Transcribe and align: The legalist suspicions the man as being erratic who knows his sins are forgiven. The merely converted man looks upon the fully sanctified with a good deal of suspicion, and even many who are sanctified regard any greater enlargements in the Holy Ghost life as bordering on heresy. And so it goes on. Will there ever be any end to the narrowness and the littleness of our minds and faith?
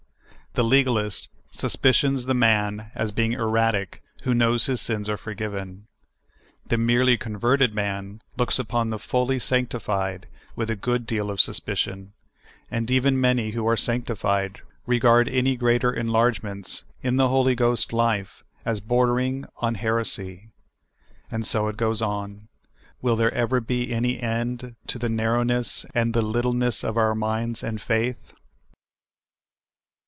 The 0.53 0.65
legalist 0.65 1.29
suspicions 1.51 2.25
the 2.25 2.33
man 2.33 2.91
as 2.93 3.13
being 3.13 3.31
erratic 3.31 4.03
who 4.23 4.33
knows 4.33 4.65
his 4.65 4.81
sins 4.81 5.07
are 5.07 5.15
forgiven. 5.15 5.87
The 6.65 6.77
merely 6.77 7.15
converted 7.17 7.73
man 7.73 8.21
looks 8.35 8.59
upon 8.59 8.89
the 8.89 8.99
fully 8.99 9.39
sanctified 9.39 10.27
with 10.53 10.69
a 10.69 10.75
good 10.75 11.07
deal 11.07 11.31
of 11.31 11.39
suspicion, 11.39 12.11
and 12.69 12.91
even 12.91 13.17
many 13.17 13.51
who 13.51 13.65
are 13.65 13.77
sanctified 13.77 14.59
regard 14.85 15.29
any 15.29 15.55
greater 15.55 15.93
enlargements 15.93 16.83
in 17.01 17.15
the 17.15 17.29
Holy 17.29 17.55
Ghost 17.55 17.93
life 17.93 18.43
as 18.65 18.81
bordering 18.81 19.45
on 19.59 19.75
heresy. 19.75 20.49
And 21.31 21.47
so 21.47 21.69
it 21.69 21.77
goes 21.77 22.01
on. 22.01 22.49
Will 23.01 23.15
there 23.15 23.33
ever 23.33 23.61
be 23.61 23.93
any 23.93 24.19
end 24.19 24.75
to 24.87 24.99
the 24.99 25.07
narrowness 25.07 25.85
and 25.95 26.13
the 26.13 26.21
littleness 26.21 26.83
of 26.83 26.97
our 26.97 27.15
minds 27.15 27.63
and 27.63 27.79
faith? 27.81 28.33